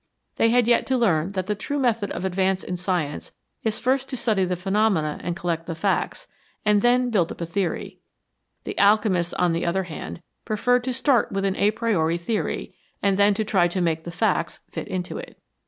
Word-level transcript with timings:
They 0.37 0.49
had 0.49 0.67
yet 0.67 0.87
to 0.87 0.97
learn 0.97 1.33
that 1.33 1.45
the 1.45 1.53
true 1.53 1.77
method 1.77 2.09
of 2.13 2.25
advance 2.25 2.63
in 2.63 2.75
science 2.75 3.33
is 3.61 3.77
first 3.77 4.09
to 4.09 4.17
study 4.17 4.45
the 4.45 4.55
phenomena 4.55 5.19
and 5.23 5.35
collect 5.35 5.67
the 5.67 5.75
facts, 5.75 6.27
and 6.65 6.81
then 6.81 7.11
build 7.11 7.31
up 7.31 7.39
a 7.39 7.45
theory; 7.45 7.99
the 8.63 8.75
alchemists, 8.79 9.35
on 9.35 9.53
the 9.53 9.63
other 9.63 9.83
hand, 9.83 10.23
preferred 10.43 10.83
to 10.85 10.91
start 10.93 11.31
with 11.31 11.45
an 11.45 11.55
a 11.55 11.69
priori 11.69 12.17
theory, 12.17 12.73
and 13.03 13.15
then 13.15 13.35
to 13.35 13.45
try 13.45 13.67
to 13.67 13.79
make 13.79 14.03
the 14.03 14.09
facts 14.11 14.59
fit 14.71 14.87
into 14.87 15.19
it. 15.19 15.39